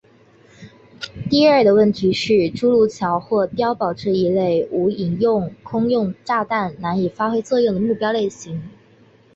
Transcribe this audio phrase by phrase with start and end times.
[1.29, 8.63] 第二的问题是诸如桥或是碉堡这一类无导引空用炸弹难以发挥作用的目标类型。